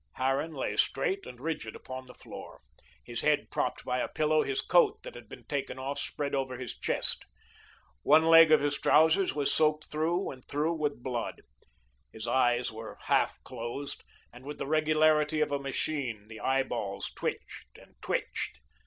[0.15, 2.59] Harran lay straight and rigid upon the floor,
[3.03, 6.57] his head propped by a pillow, his coat that had been taken off spread over
[6.57, 7.23] his chest.
[8.01, 11.43] One leg of his trousers was soaked through and through with blood.
[12.11, 14.03] His eyes were half closed,
[14.33, 18.59] and with the regularity of a machine, the eyeballs twitched and twitched.